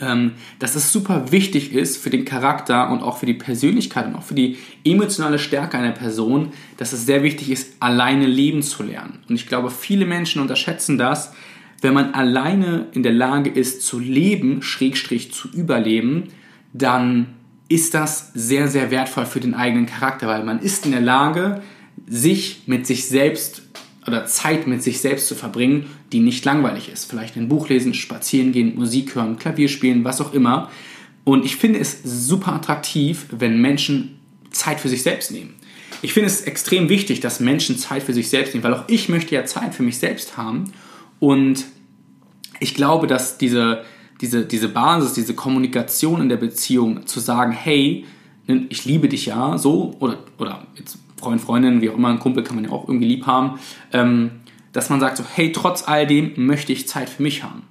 [0.00, 4.14] ähm, dass es super wichtig ist für den Charakter und auch für die Persönlichkeit und
[4.14, 8.82] auch für die emotionale Stärke einer Person, dass es sehr wichtig ist, alleine leben zu
[8.82, 9.20] lernen.
[9.28, 11.32] Und ich glaube, viele Menschen unterschätzen das,
[11.80, 16.28] wenn man alleine in der Lage ist zu leben, Schrägstrich zu überleben,
[16.72, 17.34] dann
[17.68, 21.62] ist das sehr, sehr wertvoll für den eigenen Charakter, weil man ist in der Lage,
[22.06, 23.62] sich mit sich selbst
[24.06, 27.08] oder Zeit mit sich selbst zu verbringen, die nicht langweilig ist.
[27.08, 30.70] Vielleicht ein Buch lesen, spazieren gehen, Musik hören, Klavier spielen, was auch immer.
[31.24, 34.18] Und ich finde es super attraktiv, wenn Menschen
[34.50, 35.54] Zeit für sich selbst nehmen.
[36.02, 39.08] Ich finde es extrem wichtig, dass Menschen Zeit für sich selbst nehmen, weil auch ich
[39.08, 40.72] möchte ja Zeit für mich selbst haben.
[41.20, 41.64] Und
[42.58, 43.84] ich glaube, dass diese,
[44.20, 48.04] diese, diese Basis, diese Kommunikation in der Beziehung zu sagen, hey,
[48.68, 52.42] ich liebe dich ja, so, oder, oder jetzt Freund, Freundin, wie auch immer, ein Kumpel
[52.42, 53.60] kann man ja auch irgendwie lieb haben,
[53.92, 54.32] ähm,
[54.72, 57.62] dass man sagt so, hey, trotz all dem möchte ich Zeit für mich haben.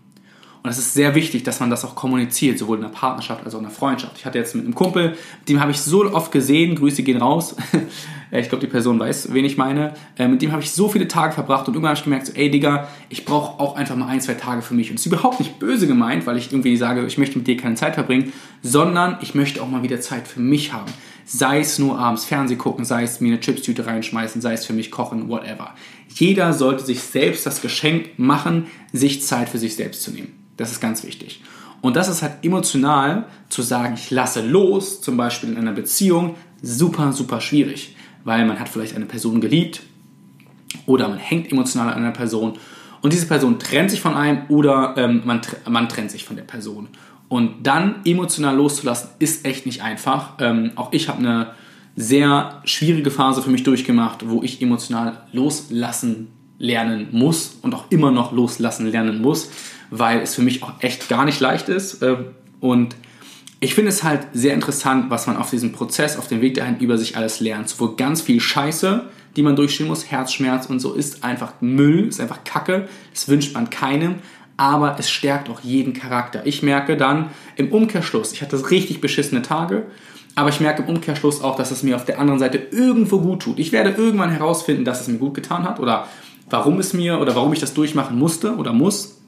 [0.64, 3.56] Und es ist sehr wichtig, dass man das auch kommuniziert, sowohl in der Partnerschaft als
[3.56, 4.18] auch in der Freundschaft.
[4.20, 5.18] Ich hatte jetzt mit einem Kumpel,
[5.50, 7.56] dem habe ich so oft gesehen, Grüße gehen raus.
[8.32, 9.96] ich glaube, die Person weiß, wen ich meine.
[10.20, 12.34] Äh, mit dem habe ich so viele Tage verbracht und irgendwann habe ich gemerkt, so,
[12.34, 14.92] ey Digga, ich brauche auch einfach mal ein, zwei Tage für mich.
[14.92, 17.58] Und es ist überhaupt nicht böse gemeint, weil ich irgendwie sage, ich möchte mit dir
[17.58, 20.92] keine Zeit verbringen, sondern ich möchte auch mal wieder Zeit für mich haben.
[21.26, 24.74] Sei es nur abends Fernseh gucken, sei es mir eine Chipstüte reinschmeißen, sei es für
[24.74, 25.76] mich kochen, whatever.
[26.14, 30.34] Jeder sollte sich selbst das Geschenk machen, sich Zeit für sich selbst zu nehmen.
[30.58, 31.42] Das ist ganz wichtig.
[31.82, 36.36] Und das ist halt emotional zu sagen, ich lasse los, zum Beispiel in einer Beziehung,
[36.62, 37.96] super, super schwierig.
[38.24, 39.82] Weil man hat vielleicht eine Person geliebt
[40.86, 42.58] oder man hängt emotional an einer Person
[43.02, 46.44] und diese Person trennt sich von einem oder ähm, man, man trennt sich von der
[46.44, 46.88] Person.
[47.32, 50.34] Und dann emotional loszulassen, ist echt nicht einfach.
[50.40, 51.52] Ähm, auch ich habe eine
[51.96, 58.12] sehr schwierige Phase für mich durchgemacht, wo ich emotional loslassen lernen muss und auch immer
[58.12, 59.50] noch loslassen lernen muss,
[59.92, 62.04] weil es für mich auch echt gar nicht leicht ist.
[62.04, 62.26] Ähm,
[62.60, 62.98] und
[63.62, 66.80] ich finde es halt sehr interessant, was man auf diesem Prozess, auf dem Weg dahin
[66.80, 67.70] über sich alles lernt.
[67.70, 69.06] Sowohl ganz viel Scheiße,
[69.38, 72.90] die man durchstehen muss, Herzschmerz und so, ist einfach Müll, ist einfach Kacke.
[73.14, 74.16] Das wünscht man keinem
[74.62, 76.46] aber es stärkt auch jeden Charakter.
[76.46, 79.88] Ich merke dann im Umkehrschluss, ich hatte richtig beschissene Tage,
[80.36, 83.42] aber ich merke im Umkehrschluss auch, dass es mir auf der anderen Seite irgendwo gut
[83.42, 83.58] tut.
[83.58, 86.06] Ich werde irgendwann herausfinden, dass es mir gut getan hat oder
[86.48, 89.20] warum es mir oder warum ich das durchmachen musste oder muss.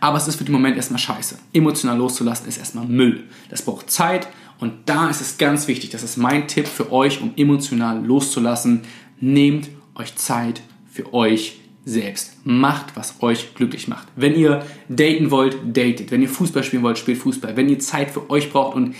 [0.00, 1.38] Aber es ist für den Moment erstmal scheiße.
[1.54, 3.24] Emotional loszulassen ist erstmal Müll.
[3.48, 4.28] Das braucht Zeit
[4.58, 8.82] und da ist es ganz wichtig, das ist mein Tipp für euch, um emotional loszulassen.
[9.20, 10.60] Nehmt euch Zeit
[10.92, 12.32] für euch selbst.
[12.44, 14.08] Macht, was euch glücklich macht.
[14.16, 16.10] Wenn ihr daten wollt, datet.
[16.10, 17.56] Wenn ihr Fußball spielen wollt, spielt Fußball.
[17.56, 18.94] Wenn ihr Zeit für euch braucht und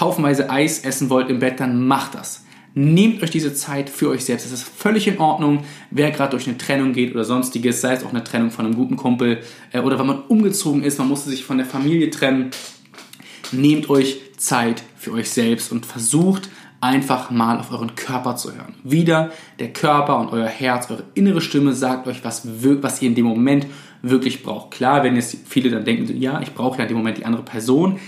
[0.00, 2.44] haufenweise Eis essen wollt im Bett, dann macht das.
[2.74, 4.44] Nehmt euch diese Zeit für euch selbst.
[4.44, 8.04] Das ist völlig in Ordnung, wer gerade durch eine Trennung geht oder sonstiges, sei es
[8.04, 9.40] auch eine Trennung von einem guten Kumpel
[9.72, 12.50] äh, oder wenn man umgezogen ist, man musste sich von der Familie trennen.
[13.50, 16.50] Nehmt euch Zeit für euch selbst und versucht
[16.86, 18.74] einfach mal auf euren Körper zu hören.
[18.84, 23.14] Wieder der Körper und euer Herz, eure innere Stimme sagt euch, was, was ihr in
[23.16, 23.66] dem Moment
[24.02, 24.70] wirklich braucht.
[24.70, 27.42] Klar, wenn jetzt viele dann denken, ja, ich brauche ja in dem Moment die andere
[27.42, 27.98] Person.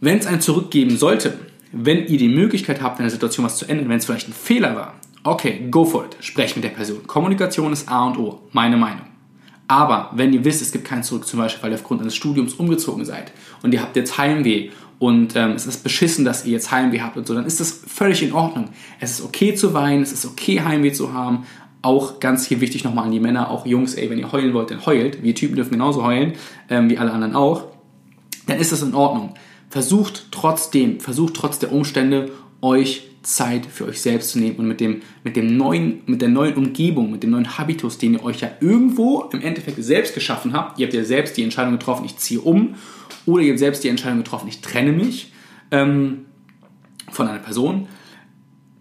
[0.00, 1.38] Wenn es einen zurückgeben sollte,
[1.72, 4.32] wenn ihr die Möglichkeit habt, in der Situation was zu ändern, wenn es vielleicht ein
[4.32, 6.16] Fehler war, okay, go for it.
[6.20, 7.06] Sprecht mit der Person.
[7.06, 9.06] Kommunikation ist A und O, meine Meinung.
[9.68, 12.54] Aber wenn ihr wisst, es gibt kein Zurück, zum Beispiel, weil ihr aufgrund eines Studiums
[12.54, 13.30] umgezogen seid
[13.62, 17.16] und ihr habt jetzt Heimweh und ähm, es ist beschissen, dass ihr jetzt Heimweh habt
[17.16, 18.68] und so, dann ist das völlig in Ordnung.
[19.00, 21.46] Es ist okay zu weinen, es ist okay Heimweh zu haben.
[21.80, 24.70] Auch ganz hier wichtig nochmal an die Männer, auch Jungs, ey, wenn ihr heulen wollt,
[24.70, 25.22] dann heult.
[25.22, 26.34] Wir Typen dürfen genauso heulen,
[26.68, 27.68] ähm, wie alle anderen auch.
[28.46, 29.32] Dann ist das in Ordnung.
[29.70, 34.80] Versucht trotzdem, versucht trotz der Umstände, euch Zeit für euch selbst zu nehmen und mit
[34.80, 38.40] dem, mit dem neuen, mit der neuen Umgebung, mit dem neuen Habitus, den ihr euch
[38.40, 40.78] ja irgendwo im Endeffekt selbst geschaffen habt.
[40.78, 42.74] Ihr habt ja selbst die Entscheidung getroffen, ich ziehe um
[43.26, 45.32] oder ihr habt selbst die Entscheidung getroffen, ich trenne mich
[45.70, 46.26] ähm,
[47.10, 47.88] von einer Person,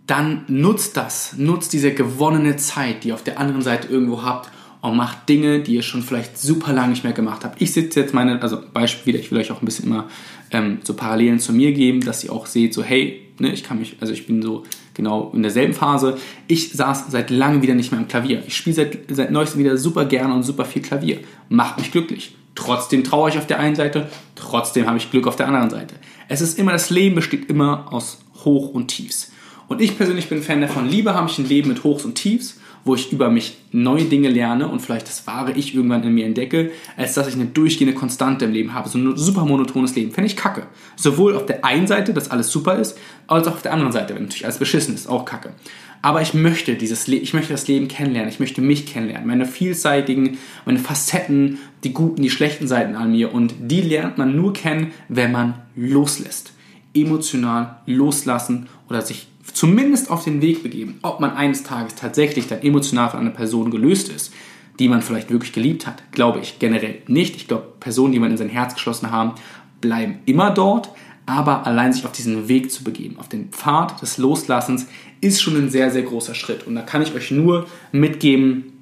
[0.08, 4.50] dann nutzt das, nutzt diese gewonnene Zeit, die ihr auf der anderen Seite irgendwo habt
[4.82, 7.62] und macht Dinge, die ihr schon vielleicht super lange nicht mehr gemacht habt.
[7.62, 10.08] Ich sitze jetzt meine, also Beispiel wieder, ich will euch auch ein bisschen immer
[10.52, 13.78] ähm, so Parallelen zu mir geben, dass ihr auch seht, so hey, ne, ich kann
[13.78, 16.18] mich, also ich bin so genau in derselben Phase.
[16.48, 18.44] Ich saß seit langem wieder nicht mehr am Klavier.
[18.48, 21.20] Ich spiele seit, seit neuestem wieder super gerne und super viel Klavier.
[21.50, 22.36] Macht mich glücklich.
[22.56, 25.96] Trotzdem traue ich auf der einen Seite, trotzdem habe ich Glück auf der anderen Seite.
[26.28, 29.32] Es ist immer, das Leben besteht immer aus Hoch und Tiefs.
[29.68, 32.60] Und ich persönlich bin Fan davon, lieber habe ich ein Leben mit Hochs und Tiefs
[32.84, 36.26] wo ich über mich neue Dinge lerne und vielleicht das wahre Ich irgendwann in mir
[36.26, 38.90] entdecke, als dass ich eine durchgehende Konstante im Leben habe.
[38.90, 40.12] So ein super monotones Leben.
[40.12, 40.68] Fände ich kacke.
[40.96, 44.16] Sowohl auf der einen Seite, dass alles super ist, als auch auf der anderen Seite,
[44.16, 45.54] wenn natürlich alles beschissen ist, auch kacke.
[46.02, 49.46] Aber ich möchte dieses Le ich möchte das Leben kennenlernen, ich möchte mich kennenlernen, meine
[49.46, 54.54] vielseitigen, meine Facetten, die guten, die schlechten Seiten an mir und die lernt man nur
[54.54, 56.54] kennen, wenn man loslässt.
[56.94, 62.62] Emotional loslassen oder sich zumindest auf den Weg begeben, ob man eines Tages tatsächlich dann
[62.62, 64.34] emotional von einer Person gelöst ist,
[64.80, 67.36] die man vielleicht wirklich geliebt hat, glaube ich generell nicht.
[67.36, 69.34] Ich glaube, Personen, die man in sein Herz geschlossen haben,
[69.82, 70.90] bleiben immer dort,
[71.30, 74.88] aber allein sich auf diesen Weg zu begeben, auf den Pfad des Loslassens,
[75.22, 76.66] ist schon ein sehr, sehr großer Schritt.
[76.66, 78.74] Und da kann ich euch nur mitgeben,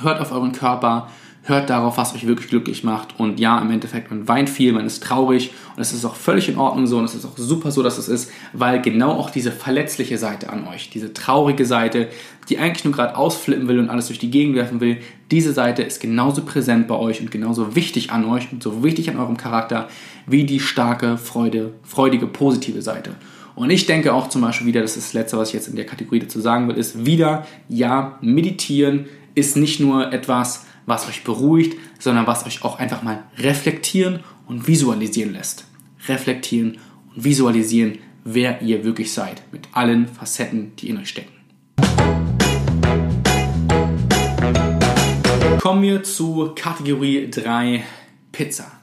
[0.00, 1.08] hört auf euren Körper,
[1.42, 3.18] hört darauf, was euch wirklich glücklich macht.
[3.18, 6.48] Und ja, im Endeffekt, man weint viel, man ist traurig und es ist auch völlig
[6.48, 9.30] in Ordnung so und es ist auch super so, dass es ist, weil genau auch
[9.30, 12.08] diese verletzliche Seite an euch, diese traurige Seite,
[12.48, 14.98] die eigentlich nur gerade ausflippen will und alles durch die Gegend werfen will,
[15.30, 19.10] diese Seite ist genauso präsent bei euch und genauso wichtig an euch und so wichtig
[19.10, 19.88] an eurem Charakter
[20.28, 23.14] wie die starke, Freude, freudige, positive Seite.
[23.54, 25.76] Und ich denke auch zum Beispiel wieder, das ist das Letzte, was ich jetzt in
[25.76, 31.24] der Kategorie dazu sagen will, ist wieder, ja, meditieren ist nicht nur etwas, was euch
[31.24, 35.64] beruhigt, sondern was euch auch einfach mal reflektieren und visualisieren lässt.
[36.06, 36.78] Reflektieren
[37.14, 41.32] und visualisieren, wer ihr wirklich seid, mit allen Facetten, die in euch stecken.
[45.60, 47.82] Kommen wir zu Kategorie 3
[48.32, 48.77] Pizza.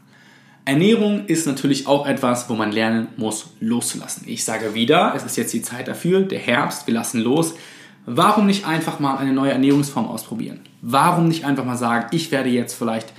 [0.65, 4.23] Ernährung ist natürlich auch etwas, wo man lernen muss, loszulassen.
[4.25, 7.53] Ich sage wieder, es ist jetzt die Zeit dafür, der Herbst, wir lassen los.
[8.07, 10.61] Warum nicht einfach mal eine neue Ernährungsform ausprobieren?
[10.81, 13.13] Warum nicht einfach mal sagen, ich werde jetzt vielleicht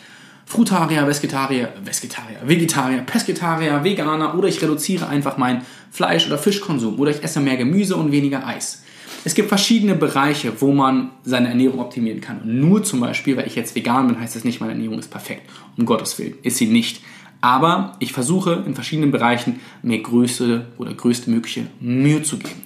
[0.45, 7.13] Frutarier, Vesketarier, Vesketarier, Vegetarier, Pesketarier, Veganer oder ich reduziere einfach meinen Fleisch- oder Fischkonsum oder
[7.13, 8.83] ich esse mehr Gemüse und weniger Eis.
[9.25, 12.43] Es gibt verschiedene Bereiche, wo man seine Ernährung optimieren kann.
[12.43, 15.11] Und nur zum Beispiel, weil ich jetzt vegan bin, heißt das nicht, meine Ernährung ist
[15.11, 15.51] perfekt.
[15.77, 17.03] Um Gottes Willen, ist sie nicht.
[17.41, 22.63] Aber ich versuche in verschiedenen Bereichen mir größte oder größte mögliche Mühe zu geben.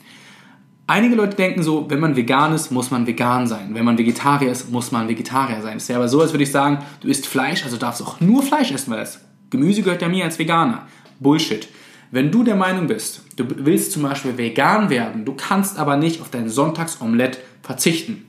[0.87, 3.75] Einige Leute denken so, wenn man vegan ist, muss man vegan sein.
[3.75, 5.77] Wenn man Vegetarier ist, muss man Vegetarier sein.
[5.77, 8.43] Es wäre aber so, als würde ich sagen, du isst Fleisch, also darfst auch nur
[8.43, 10.89] Fleisch essen, weil das Gemüse gehört ja mir als Veganer.
[11.21, 11.69] Bullshit.
[12.11, 16.21] Wenn du der Meinung bist, du willst zum Beispiel vegan werden, du kannst aber nicht
[16.21, 18.25] auf dein Sonntagsomelett verzichten,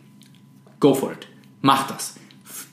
[0.79, 1.27] go for it.
[1.61, 2.15] Mach das.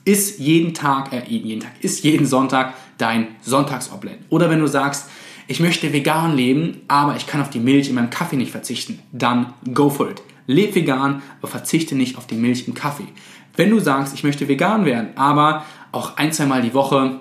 [0.05, 4.19] Iss jeden Tag, äh, jeden Tag, iss jeden Sonntag dein Sonntagsomelett.
[4.29, 5.09] Oder wenn du sagst,
[5.47, 8.99] ich möchte vegan leben, aber ich kann auf die Milch in meinem Kaffee nicht verzichten,
[9.11, 10.21] dann go for it.
[10.45, 13.07] Leb vegan, aber verzichte nicht auf die Milch im Kaffee.
[13.55, 17.19] Wenn du sagst, ich möchte vegan werden, aber auch ein, zwei Mal die Woche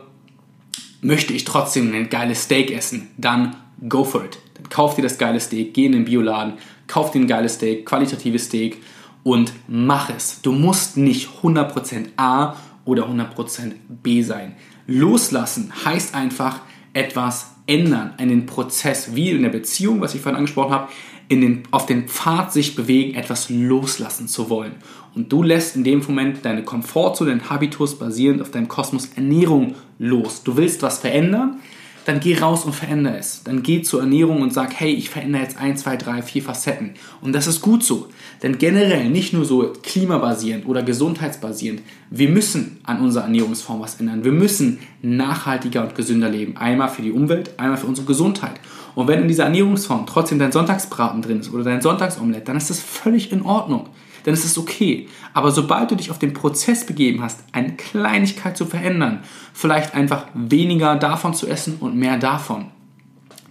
[1.01, 3.57] möchte ich trotzdem ein geiles Steak essen, dann
[3.89, 4.39] go for it.
[4.55, 6.55] Dann kauf dir das geile Steak, geh in den Bioladen,
[6.87, 8.83] kauf dir ein geiles Steak, qualitatives Steak
[9.23, 10.43] und mach es.
[10.43, 14.57] Du musst nicht 100% A oder 100% B sein.
[14.89, 16.63] Loslassen heißt einfach
[16.95, 20.89] etwas ändern, einen Prozess, wie in der Beziehung, was ich vorhin angesprochen habe,
[21.29, 24.77] in den, auf den Pfad sich bewegen, etwas loslassen zu wollen.
[25.15, 29.75] Und du lässt in dem Moment deine Komfortzone, deinen Habitus basierend auf deinem Kosmos Ernährung
[29.99, 30.43] los.
[30.43, 31.61] Du willst was verändern,
[32.09, 33.43] dann geh raus und verändere es.
[33.45, 36.95] Dann geh zur Ernährung und sag, hey, ich verändere jetzt ein, zwei, drei, vier Facetten.
[37.21, 38.09] Und das ist gut so.
[38.43, 44.25] Denn generell, nicht nur so klimabasierend oder gesundheitsbasierend, wir müssen an unserer Ernährungsform was ändern.
[44.25, 46.57] Wir müssen nachhaltiger und gesünder leben.
[46.57, 48.59] Einmal für die Umwelt, einmal für unsere Gesundheit.
[48.95, 52.71] Und wenn in dieser Ernährungsform trotzdem dein Sonntagsbraten drin ist oder dein Sonntagsomelett, dann ist
[52.71, 53.85] das völlig in Ordnung
[54.29, 55.09] dann ist es okay.
[55.33, 59.21] Aber sobald du dich auf den Prozess begeben hast, eine Kleinigkeit zu verändern,
[59.55, 62.67] vielleicht einfach weniger davon zu essen und mehr davon,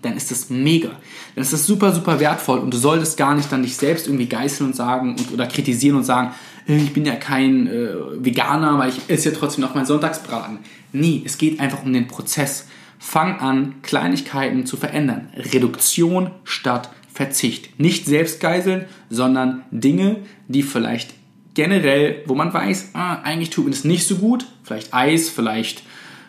[0.03, 0.89] dann ist das mega.
[1.33, 4.27] Dann ist das super, super wertvoll und du solltest gar nicht dann dich selbst irgendwie
[4.27, 6.35] geißeln und sagen und, oder kritisieren und sagen,
[6.67, 10.59] äh, ich bin ja kein äh, Veganer, weil ich esse ja trotzdem noch meinen Sonntagsbraten.
[10.93, 12.67] Nee, es geht einfach um den Prozess.
[12.99, 15.29] Fang an, Kleinigkeiten zu verändern.
[15.35, 17.79] Reduktion statt Verzicht.
[17.79, 21.15] Nicht selbst geiseln, sondern Dinge, die vielleicht
[21.55, 25.81] generell, wo man weiß, ah, eigentlich tut mir das nicht so gut, vielleicht Eis, vielleicht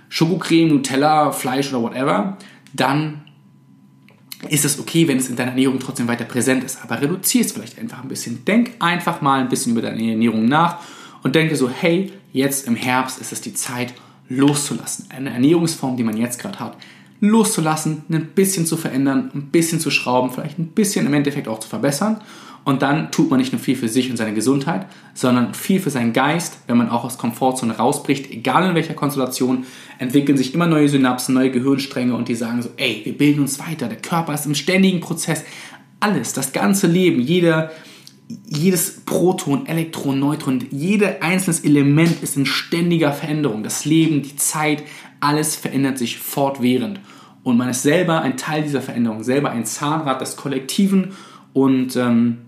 [0.08, 2.38] Schokocreme, Nutella, Fleisch oder whatever,
[2.72, 3.20] dann
[4.48, 6.82] ist es okay, wenn es in deiner Ernährung trotzdem weiter präsent ist.
[6.82, 8.46] Aber reduziere es vielleicht einfach ein bisschen.
[8.46, 10.78] Denk einfach mal ein bisschen über deine Ernährung nach
[11.22, 13.92] und denke so, hey, jetzt im Herbst ist es die Zeit
[14.30, 15.10] loszulassen.
[15.10, 16.78] Eine Ernährungsform, die man jetzt gerade hat,
[17.20, 21.60] loszulassen, ein bisschen zu verändern, ein bisschen zu schrauben, vielleicht ein bisschen im Endeffekt auch
[21.60, 22.20] zu verbessern.
[22.64, 25.88] Und dann tut man nicht nur viel für sich und seine Gesundheit, sondern viel für
[25.88, 26.58] seinen Geist.
[26.66, 29.64] Wenn man auch aus Komfortzone rausbricht, egal in welcher Konstellation,
[29.98, 33.58] entwickeln sich immer neue Synapsen, neue Gehirnstränge und die sagen so, ey, wir bilden uns
[33.58, 35.44] weiter, der Körper ist im ständigen Prozess.
[36.00, 37.70] Alles, das ganze Leben, jeder,
[38.46, 43.62] jedes Proton, Elektron, Neutron, jedes einzelnes Element ist in ständiger Veränderung.
[43.62, 44.82] Das Leben, die Zeit,
[45.20, 47.00] alles verändert sich fortwährend.
[47.42, 51.12] Und man ist selber ein Teil dieser Veränderung, selber ein Zahnrad des Kollektiven.
[51.52, 52.38] Und ähm,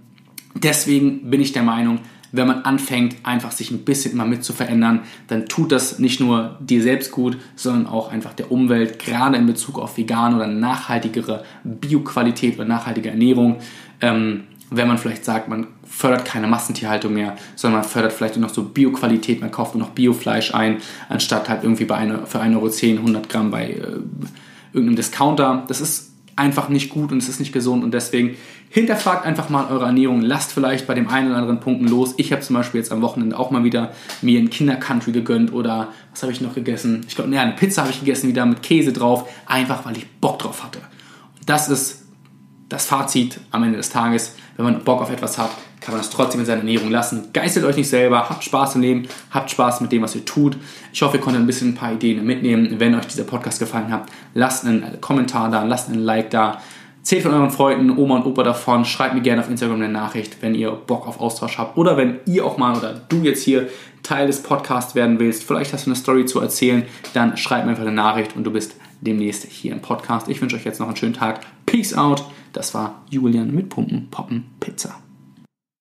[0.55, 2.01] deswegen bin ich der Meinung,
[2.33, 6.21] wenn man anfängt, einfach sich ein bisschen immer mit zu verändern, dann tut das nicht
[6.21, 10.47] nur dir selbst gut, sondern auch einfach der Umwelt, gerade in Bezug auf vegane oder
[10.47, 13.57] nachhaltigere Bioqualität oder nachhaltige Ernährung.
[14.01, 18.47] Ähm, wenn man vielleicht sagt, man fördert keine Massentierhaltung mehr, sondern man fördert vielleicht nur
[18.47, 20.79] noch so Bioqualität, man kauft nur noch Biofleisch ein,
[21.09, 23.79] anstatt halt irgendwie bei eine, für 1,10 Euro 100 Gramm bei äh,
[24.73, 25.65] irgendeinem Discounter.
[25.67, 28.37] Das ist einfach nicht gut und es ist nicht gesund und deswegen
[28.71, 32.15] hinterfragt einfach mal eure Ernährung, lasst vielleicht bei dem einen oder anderen Punkten los.
[32.19, 35.89] Ich habe zum Beispiel jetzt am Wochenende auch mal wieder mir ein Kindercountry gegönnt oder
[36.13, 37.05] was habe ich noch gegessen?
[37.09, 40.07] Ich glaube, ne, eine Pizza habe ich gegessen, wieder mit Käse drauf, einfach weil ich
[40.21, 40.79] Bock drauf hatte.
[41.39, 42.00] Und das ist
[42.71, 44.37] das Fazit am Ende des Tages.
[44.57, 47.29] Wenn man Bock auf etwas hat, kann man das trotzdem in seiner Ernährung lassen.
[47.33, 50.57] Geißelt euch nicht selber, habt Spaß im Leben, habt Spaß mit dem, was ihr tut.
[50.93, 52.77] Ich hoffe, ihr konntet ein bisschen ein paar Ideen mitnehmen.
[52.79, 54.05] Wenn euch dieser Podcast gefallen hat,
[54.35, 56.61] lasst einen Kommentar da, lasst einen Like da.
[57.03, 58.85] Zählt von euren Freunden, Oma und Opa davon.
[58.85, 61.79] Schreibt mir gerne auf Instagram eine Nachricht, wenn ihr Bock auf Austausch habt.
[61.79, 63.69] Oder wenn ihr auch mal oder du jetzt hier
[64.03, 65.45] Teil des Podcasts werden willst.
[65.45, 66.85] Vielleicht hast du eine Story zu erzählen.
[67.15, 70.29] Dann schreib mir einfach eine Nachricht und du bist demnächst hier im Podcast.
[70.29, 71.41] Ich wünsche euch jetzt noch einen schönen Tag.
[71.65, 72.25] Peace out.
[72.53, 75.01] Das war Julian mit Pumpen, Poppen, Pizza.